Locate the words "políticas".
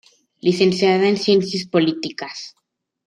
1.67-2.55